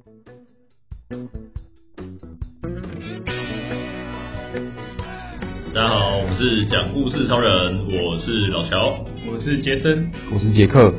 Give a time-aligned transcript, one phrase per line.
[0.00, 0.06] 大
[5.74, 10.94] 家好，我们是讲故事超人，我是老乔，我是杰森，我是杰克。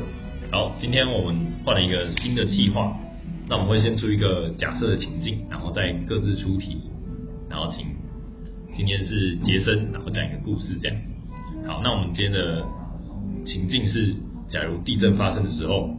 [0.52, 2.96] 好，今天我们换了一个新的计划，
[3.48, 6.76] 那我们会先出一个假设的情境，然后再各自出题，
[7.50, 7.84] 然后请
[8.76, 10.96] 今天是杰森，然后讲一个故事这样。
[11.66, 12.64] 好，那我们今天的
[13.44, 14.14] 情境是，
[14.48, 15.90] 假如地震发生的时候，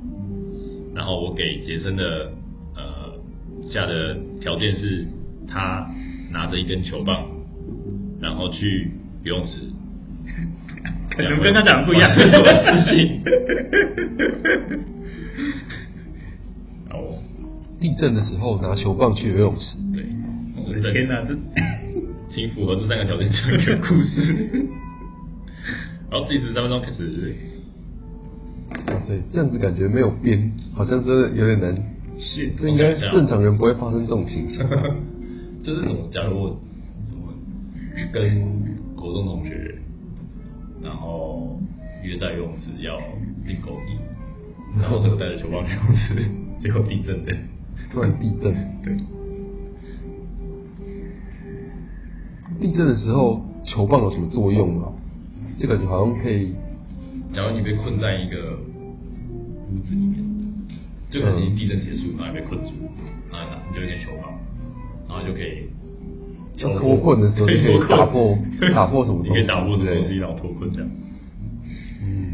[0.95, 2.31] 然后我给杰森的呃
[3.69, 5.05] 下的条件是，
[5.47, 5.87] 他
[6.31, 7.31] 拿着一根球棒。
[8.21, 8.89] 然后去
[9.23, 9.67] 游泳池，
[11.09, 12.45] 可能跟他讲的不一样，什么
[12.85, 13.21] 事情？
[16.89, 17.19] 哦，
[17.81, 19.77] 地震的时候拿球棒去游泳池。
[19.93, 20.05] 对，
[20.55, 21.35] 我的天哪，这
[22.33, 24.69] 挺符合这三个条件讲一个故事。
[26.09, 27.35] 好，计时三分钟开始。
[28.87, 31.75] 哇塞，这样子感觉没有编，好像真的有点难。
[32.23, 34.59] 是，这应该正常人不会发生这种情形。
[35.63, 36.07] 这是什么？
[36.11, 36.59] 假如我。
[38.11, 38.43] 跟
[38.95, 39.75] 国中同学，
[40.81, 41.59] 然后
[42.03, 42.97] 约在游泳池要
[43.45, 43.93] 订狗币，
[44.79, 46.15] 然后就带着球棒去游泳池，
[46.59, 47.31] 结果地震的，
[47.91, 48.53] 突然地震，
[48.83, 48.97] 对。
[52.59, 54.91] 地震的时候，球棒有什么作用吗？
[55.59, 56.55] 这感觉好像可以。
[57.31, 58.57] 假如你被困在一个
[59.71, 60.23] 屋子里面，
[61.13, 62.71] 就可能地震结束，然后被困住，
[63.31, 64.33] 然后你就一点球棒，
[65.07, 65.69] 然后就可以。
[66.79, 68.37] 脱困的时候，你可以打破
[68.73, 69.21] 打破什么？
[69.23, 70.89] 你可以打破什么东西，然后脱困这样。
[72.03, 72.33] 嗯，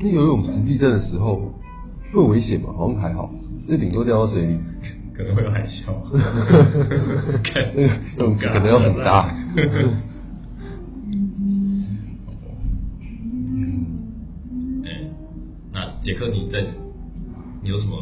[0.00, 1.52] 那游泳池地震的时候
[2.12, 2.72] 会危险吗？
[2.76, 3.30] 好像还好，
[3.66, 4.58] 那顶多掉到水里，
[5.14, 5.92] 可能会有海啸。
[8.16, 9.34] 游泳池可能要很大。
[13.54, 13.86] 嗯，
[14.84, 14.88] 哎，
[15.72, 16.64] 那杰克，你在
[17.66, 17.96] 你有什么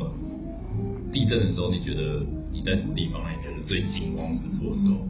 [1.10, 2.20] 地震的时候，你觉得
[2.52, 3.32] 你在什么地方来？
[3.66, 5.00] 最惊慌失措的时候，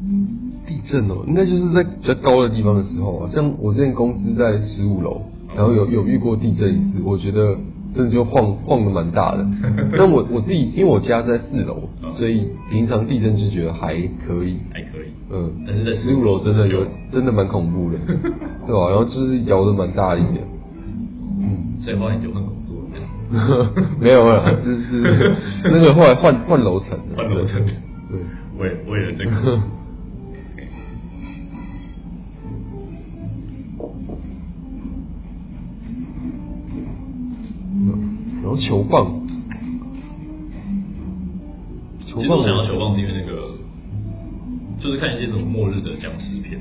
[0.64, 3.30] 地震哦，应该就是在比较高的地方的时候啊。
[3.34, 5.22] 像我之前公司在十五楼，
[5.56, 7.56] 然后有有遇过地震一次，我觉得
[7.96, 9.44] 真的就晃晃的蛮大的。
[9.98, 13.94] 但我我自己因为我家在四楼，所以平常地震就觉得还
[14.24, 15.10] 可以，还可以。
[15.32, 17.98] 嗯，但是在十五楼真的有真的蛮恐怖的，
[18.68, 18.88] 对吧？
[18.88, 20.44] 然后就是摇的蛮大一点。
[21.40, 22.63] 嗯，所以后来你就换工作了。
[24.00, 27.64] 没有啊，就是那个后来换换楼层，换楼层，
[28.10, 28.20] 对。
[28.56, 29.30] 为为了这个，
[38.40, 39.06] 然后球棒，
[42.06, 43.56] 球棒，其实我想要球棒是因为那个，
[44.78, 46.60] 就是看一些这种末日的僵尸片，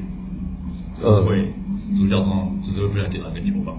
[1.00, 1.54] 呃，会
[1.96, 3.76] 主角通常就是会不小心捡到一根球棒，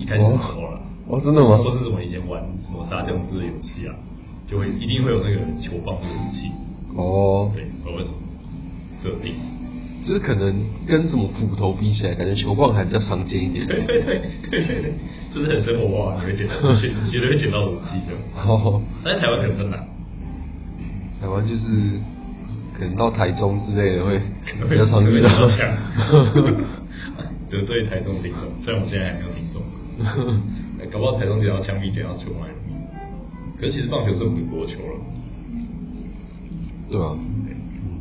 [0.00, 1.58] 一开始的时候了，哦，真的吗？
[1.58, 3.94] 或是什么以前玩什么杀僵尸的游戏啊，
[4.46, 6.50] 就会一定会有那个球棒的武器。
[6.94, 8.14] 哦，对，我为什么
[9.02, 9.34] 设定？
[10.04, 10.52] 就是可能
[10.86, 13.66] 跟什么斧头比起来，感觉球棒还比较常见一点。
[13.66, 14.20] 对对对
[14.50, 14.92] 对对对，
[15.32, 16.54] 就是很生活化，你会捡到，
[17.10, 18.12] 绝对会捡到武器的。
[18.46, 19.86] 哦，但是台湾可能很难。
[21.20, 21.66] 台湾就是
[22.76, 24.20] 可能到台中之类的会
[24.68, 25.28] 比较常遇到。
[27.48, 29.62] 得罪台中听众，虽然我现在还没有听众。
[30.90, 32.72] 搞不好台中就要枪比捡到球还容易。
[33.58, 35.00] 可是其实棒球是很国球了。
[36.90, 38.00] 对啊，嗯，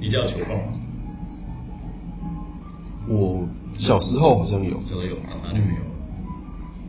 [0.00, 0.72] 你家有球棒吗？
[3.08, 3.46] 我
[3.78, 5.86] 小时候好像有，小时候有，长大就没有了。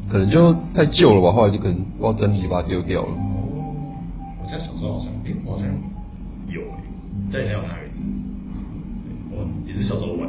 [0.09, 3.09] 可能就太旧了吧，后来就可能不知道整理就把它丢掉了。
[3.09, 3.75] 哦，
[4.41, 5.67] 我家小时候好像，哎，我好像
[6.49, 6.61] 有，
[7.31, 8.01] 在家有哪一只？
[9.29, 10.27] 我也是小时候玩，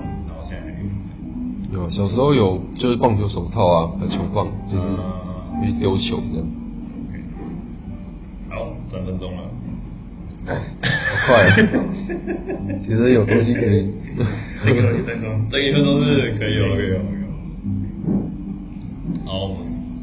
[1.72, 1.90] 有。
[1.90, 4.82] 小时候有，就是棒球手套啊和球棒，就是
[5.60, 6.46] 可以丢球这样。
[8.50, 9.42] 好，三分钟了。
[10.46, 10.54] 好
[11.26, 11.50] 快，
[12.80, 13.90] 其实有东西可以。
[14.64, 17.28] 这个一分钟，这一分钟是可以有，可以有，可以有。
[19.26, 19.56] 好，我们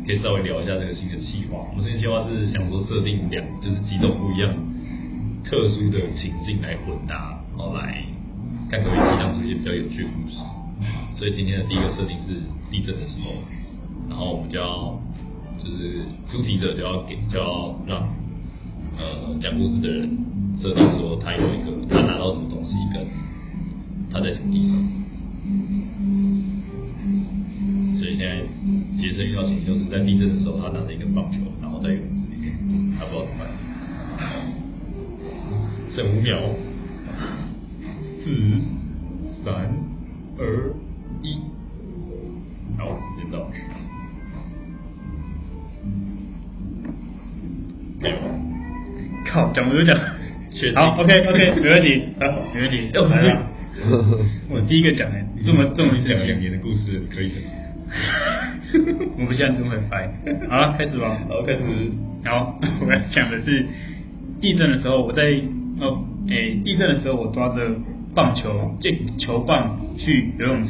[0.05, 1.65] 可以稍微聊一下这个新的计划。
[1.71, 4.53] 我们新的计划是想说设定两，就是几种不一样、
[5.43, 8.05] 特殊的情境来混搭，然后来
[8.69, 10.37] 看可不可以提炼出一些比较有趣的故事。
[11.17, 13.31] 所以今天的第一个设定是地震的时候，
[14.09, 14.99] 然后我们就要
[15.57, 18.07] 就是出题者就要给，就要让
[18.97, 20.17] 呃讲故事的人。
[20.61, 23.05] 设定说他有一个，他拿到什么东西，跟
[24.09, 24.71] 他在什么地方。
[27.99, 28.39] 所以现在
[28.97, 32.55] 杰森遇到情况就是在地震的时候，他拿着一根棒球，然后在泳池里面，
[32.97, 33.51] 他不知道怎么办。
[35.93, 36.39] 剩五秒，
[49.35, 49.99] 靠，讲我就讲。
[50.75, 52.89] 好，OK OK， 没问题，好，没问题。
[52.93, 53.41] 来了，
[54.49, 57.35] 我第一个讲哎，这么这么讲两年的故事，可以的。
[59.19, 60.09] 我们现在这么快，
[60.47, 61.19] 好了，开始吧。
[61.27, 61.59] 好，开始。
[62.23, 63.65] 好，我要讲的是
[64.39, 65.23] 地震的时候，我在
[65.81, 65.99] 哦，
[66.29, 67.61] 哎，地震的时候我抓着
[68.15, 68.89] 棒球，这
[69.19, 70.69] 球棒去游泳池。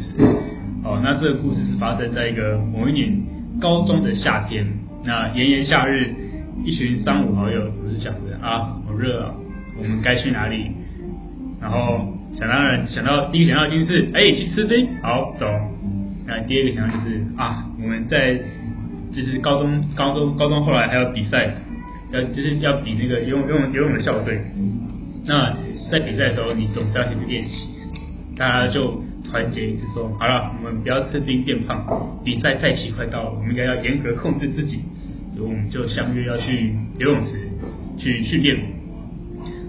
[0.84, 3.16] 哦，那这个故事是发生在一个某一年
[3.62, 4.66] 高中的夏天，
[5.06, 6.12] 那炎炎夏日，
[6.66, 9.33] 一群三五好友想着啊，好热啊，
[9.77, 10.71] 我们该去哪里？
[11.62, 15.45] 然后想当然想到第一个想到一定是哎，去吃冰，好走。
[16.27, 18.36] 那第二个想到就是啊，我们在
[19.13, 21.53] 就是高中高中高中后来还有比赛，
[22.12, 24.42] 要就是要比那个游泳游泳游泳的校队。
[25.25, 25.56] 那
[25.92, 27.68] 在比赛的时候，你总是要先去练习。
[28.38, 32.19] 大家就团结一致说，好了，我们不要吃冰变胖。
[32.24, 34.81] 比赛赛期快到了，我们应该要严格控制自己。
[35.36, 37.44] 所以我们就相约要去游泳池
[37.97, 38.57] 去训练。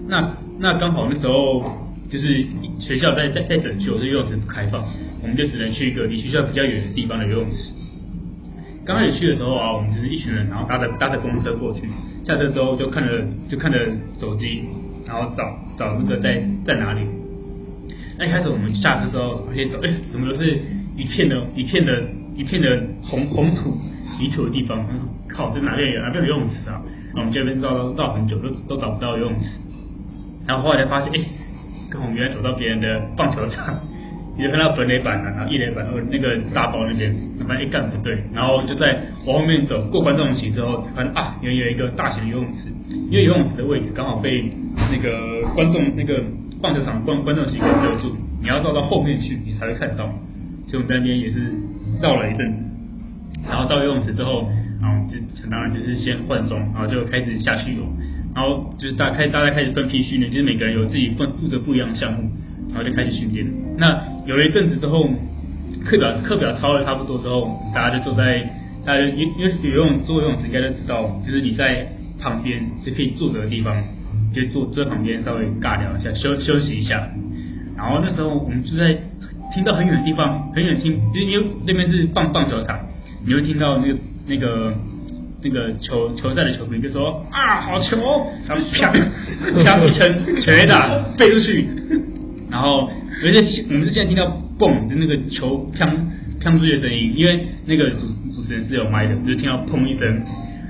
[0.07, 1.85] 那那刚好那时候。
[2.09, 2.47] 就是
[2.79, 4.81] 学校在在在整修，这游泳池不开放，
[5.21, 7.73] 我们就只能去一个离学校比较远的地方的游泳池。
[8.85, 11.81] 刚开始去的时候啊，我们就是一群人，然后搭着搭着公车过去，
[12.23, 13.77] 下车之后就看着就看着
[14.17, 14.63] 手机，
[15.05, 15.43] 然后找
[15.77, 17.01] 找那个在在哪里。
[18.17, 20.61] 那一开始我们下车之后发现，哎，怎么都是
[20.95, 22.01] 一片的一片的
[22.37, 23.77] 一片的红红土
[24.17, 24.87] 泥土的地方，
[25.27, 26.81] 靠，这哪边有哪边有游泳池啊？
[27.15, 29.59] 我们这边绕绕很久都都找不到游泳池，
[30.47, 31.25] 然后后来才发现，哎。
[31.89, 33.73] 跟我们原来走到别人的棒球场，
[34.35, 37.15] 你就看到本垒板啊，然后一垒板，然后那个大包那边，
[37.47, 42.67] 发现一干不对，然后就在往后面走过观众席之后，发现啊，原来有一个大型游泳池，
[43.09, 44.51] 因为游泳池的位置刚好被
[44.91, 46.21] 那个观众那个
[46.61, 50.11] 棒球场观观众席给遮住，你要绕到后面去，你才会看到。
[50.67, 51.53] 所以我们在那边也是
[52.01, 52.61] 绕了一阵子，
[53.47, 54.49] 然后到游泳池之后，
[54.81, 55.17] 然后就
[55.49, 57.83] 当然就是先换装，然后就开始下去游。
[58.35, 62.29] 然后就是大开大家开始分批训练，就是每个人有自己负负责不一样的项目，
[62.69, 63.47] 然后就开始训练。
[63.77, 65.09] 那有了一阵子之后，
[65.83, 68.47] 课表课表抄的差不多之后，大家就坐在
[68.85, 71.87] 大家因因为游泳做游泳池应该都知道，就是你在
[72.21, 73.75] 旁边是可以坐着的地方，
[74.35, 77.09] 就坐坐在旁边稍微尬聊一下，休休息一下。
[77.75, 78.95] 然后那时候我们就在
[79.53, 82.79] 听到很远的地方，很远听，就是因为那边是棒棒球场，
[83.25, 83.97] 你会听到那个
[84.27, 84.73] 那个。
[85.43, 87.95] 那个球球赛的球迷就说啊，好球，
[88.49, 88.63] 然后
[89.63, 91.63] 啪啪一声全垒打飞出去，
[92.49, 92.89] 然后
[93.23, 93.37] 而且
[93.69, 94.25] 我们是现在听到
[94.57, 95.85] 嘣的那个球啪
[96.41, 97.97] 啪出去的声音，因为那个主
[98.33, 100.23] 主持人是有麦的，我们就听到砰一声，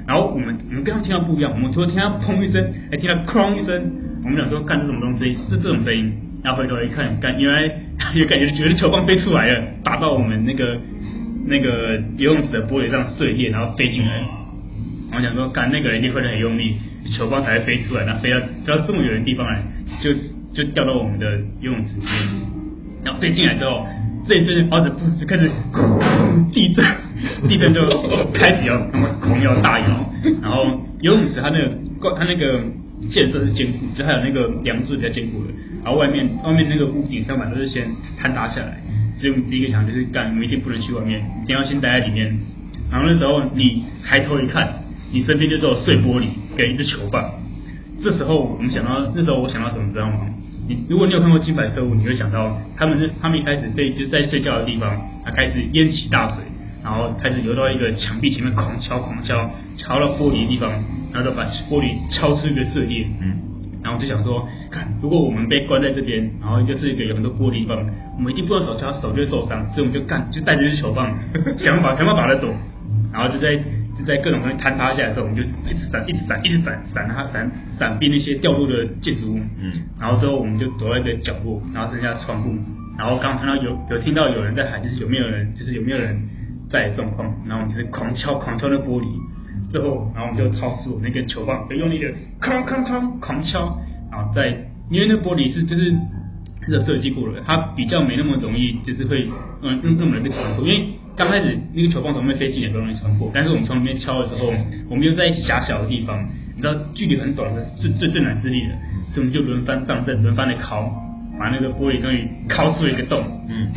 [0.06, 2.62] 然后我们我们刚刚听到不一样，我们除了听到砰一声，
[2.92, 3.90] 还听到哐一声，
[4.26, 6.12] 我们想说干这什么东西，是这种声音，
[6.44, 7.62] 然后回头一看，感原来
[8.14, 10.78] 也感觉觉得球棒飞出来了，打到我们那个
[11.48, 14.24] 那个游泳池的玻璃上碎裂，然后飞进来。
[15.14, 16.76] 我想说，干那个人一定会很用力，
[17.18, 19.64] 球棒才会飞出来，然后飞到飞到这么远的地方来，
[20.04, 20.14] 就
[20.54, 21.26] 就掉到我们的
[21.62, 22.12] 游泳池里面。
[23.06, 23.86] 然后飞进来之后，
[24.28, 25.50] 这一阵儿子不就开始
[26.54, 26.86] 地震，
[27.48, 27.82] 地震就
[28.34, 29.88] 开始要那么狂摇大摇。
[30.42, 30.66] 然后
[31.00, 32.62] 游泳池它那个它那个
[33.10, 35.54] 建设是坚固，就还有那个梁柱比较坚固的。
[35.86, 37.88] 然后外面外面那个屋顶天花板都是先
[38.22, 38.82] 坍塌下来，
[39.20, 42.38] 所以我们第一个想就是干，我们一定不能去外面，一定要先待在里面。
[42.92, 44.84] 然后那时候你抬头一看。
[45.10, 46.26] 你身边就只有碎玻璃
[46.58, 47.32] 跟一只球棒，
[48.04, 50.28] 这时候我们想到，那时候我想到什么，知道吗？
[50.68, 56.44] 你如果你有看过《金牌特务》，你会想到他们是他们一开始在就在睡觉的地方，他开始淹起大水，
[56.84, 60.70] 然后开始游到一个墙壁前面狂敲狂敲，敲到玻璃的地方，
[61.14, 63.08] 然后就把玻璃敲出一个碎裂。
[63.22, 63.57] 嗯，
[63.88, 67.78] 然后就想说，看如果我们被关在这边，然后就是一个有很多玻璃棒，
[68.18, 71.18] 我们一定不能手敲，手就会受伤，所以我们就干就带着支球棒，
[71.58, 72.54] 想办法想办法的躲，
[73.14, 73.58] 然后就在。
[73.98, 79.40] 就在各种东西坍塌下来的时候，我们就一直闪，一直闪，一直闪，闪它闪闪避那些掉落的建筑物。
[79.58, 79.74] 嗯。
[80.00, 82.54] 然后之后我们就躲在一个角落，然后剩下窗户。
[82.96, 86.16] 然后刚好看到有有听到有人在喊，就是有没有人，就是有没有人
[86.72, 87.28] 在状况。
[87.48, 89.08] 然后我们就是狂敲狂敲那玻璃。
[89.72, 92.10] 之后，然后我们就掏出我那根球棒，就用力的
[92.42, 93.78] 哐哐哐狂敲。
[94.12, 94.50] 然后在
[94.90, 95.94] 因为那玻璃是就是
[96.66, 99.28] 是设计过了，它比较没那么容易，就是会
[99.62, 100.88] 嗯那么容易穿破，因为。
[101.18, 104.54] 刚开始那个球棒从外面飞进也不容易穿破，但是我们从里面敲了之后，
[104.88, 106.24] 我们又在狭小的地方，
[106.56, 108.76] 你知道距离很短的最最最难施力的，
[109.12, 110.84] 所以我们就轮番上阵，轮番的敲，
[111.40, 113.20] 把那个玻璃终于敲出了一个洞，
[113.50, 113.68] 嗯，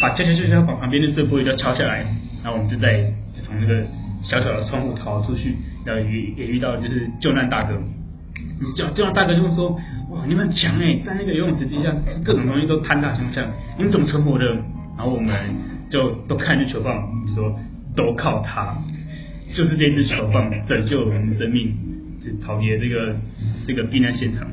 [0.00, 1.96] 把敲敲敲敲把旁边的碎玻璃都敲下来，
[2.44, 3.02] 然后我们就在
[3.34, 3.84] 就从那个
[4.24, 7.78] 小小的窗户逃出去，然后也也遇到就是救难大哥，
[8.76, 9.70] 救救难大哥就会说，
[10.10, 11.94] 哇，你们强哎，在那个游泳池底下
[12.24, 14.46] 各种东西都坍塌成这样，你们怎么存活的？
[14.96, 15.32] 然后我们。
[15.90, 17.02] 就都看着球棒，
[17.34, 17.58] 说
[17.96, 18.76] 都靠他，
[19.54, 21.72] 就是这支球棒拯救我们生命，
[22.20, 23.16] 就逃离这个
[23.66, 24.46] 这个避难现场。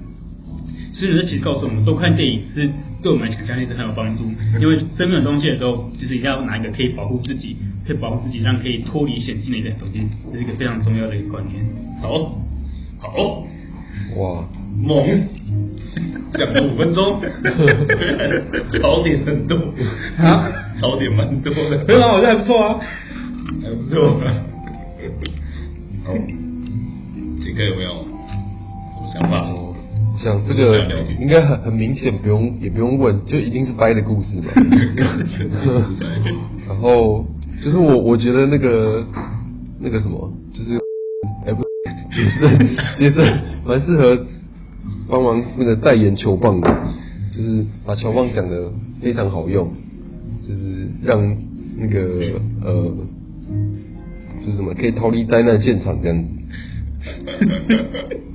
[0.94, 2.70] 所以这其实告诉我们，多看电影是
[3.06, 4.24] 对我们想象力是很有帮助。
[4.60, 11.64] 因为生命有东西的时候，就是一定要拿一个可以保护自己、可以保护自己，让可以脱离险境的一个东西，这是一个非常重要的一个观念。
[12.02, 12.36] 好，
[12.98, 13.46] 好，
[14.18, 14.44] 哇，
[14.76, 15.06] 猛，
[16.34, 17.22] 讲了五分钟，
[18.82, 19.56] 槽点很多
[20.18, 22.80] 啊，槽点蛮多的，非常好，这还不错啊，
[23.62, 24.20] 还不错。
[24.26, 24.34] 啊
[26.06, 26.14] 好，
[27.44, 29.55] 杰克有没有什么想法？
[30.16, 30.80] 我想这个
[31.20, 34.46] 应该很很明显，不用也不用问，就一定是掰的故事嘛。
[36.70, 37.26] 然后
[37.62, 39.06] 就是我我觉得那个
[39.78, 40.78] 那个什么，就是
[41.46, 41.64] 哎不，
[42.14, 43.26] 杰森杰森
[43.68, 44.26] 蛮适合
[45.10, 46.74] 帮忙那个代言球棒的，
[47.36, 49.70] 就是把球棒讲的非常好用，
[50.48, 51.36] 就是让
[51.78, 52.96] 那个呃，
[54.40, 56.30] 就是什么可以逃离灾难现场这样子。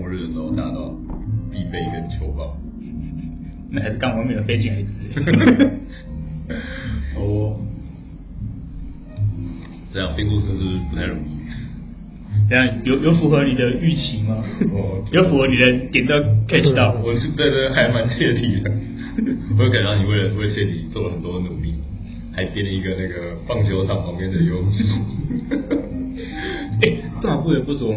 [0.00, 0.98] 在末日的时候，大家都
[1.52, 2.48] 必备一根球棒。
[3.70, 4.90] 那还是刚外面的飞进来一次。
[7.16, 7.60] 哦，
[9.92, 11.30] 这样编故事是不是不太容易？
[12.48, 14.42] 这样有有符合你的预期吗？
[14.72, 16.14] 哦，有符合你的点都
[16.48, 16.92] catch 到。
[17.04, 18.70] 我是对对，还蛮切题的。
[19.58, 21.74] 我有感到你为了为了切题做了很多努力，
[22.34, 24.82] 还编了一个那个棒球场旁边的游泳池。
[26.82, 27.94] 哎，这么不得不说。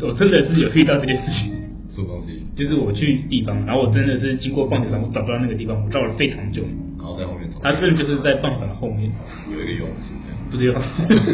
[0.00, 1.52] 我真的是有遇到这件事情，
[1.94, 2.42] 什么东西？
[2.54, 6.62] 就是我去地方，然后我真的是经过棒球场，我找不到那个地方，我绕了非常久。
[6.98, 7.60] 然后在后面找。
[7.62, 9.10] 他真的就是在棒球场的后面，
[9.52, 10.12] 有一个游泳池，
[10.50, 10.86] 不是游泳池，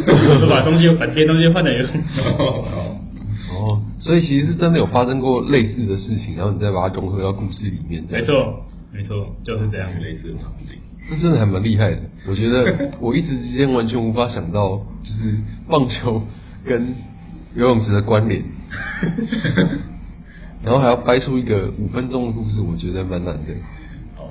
[0.43, 2.21] 我把东西把这些东西换了游泳池。
[3.53, 8.03] 哦，所以其实是真的有发生过类似的事情，然后你再把它融合到故事里面。
[8.09, 9.89] 没错，没错，就是这样。
[10.01, 10.79] 类似的场景，
[11.09, 11.99] 这真的还蛮厉害的。
[12.27, 15.35] 我觉得我一时之间完全无法想到，就是
[15.69, 16.21] 棒球
[16.65, 16.95] 跟。
[17.55, 18.43] 游泳池的关联，
[20.63, 23.53] 然后还要掰出一个五分钟的故事，我觉得蛮难的。
[24.15, 24.29] 好，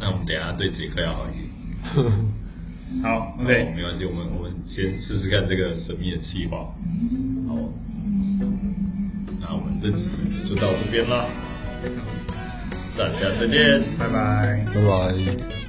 [0.00, 1.44] 那我们等一下对杰克要 好一点。
[3.02, 6.58] 好，OK，没关系，我们我们先试试看这个神秘的企划。
[7.48, 7.56] 好，
[9.40, 10.08] 那我们这集
[10.48, 11.26] 就到这边啦，
[12.96, 15.63] 大家再见，拜拜，拜拜。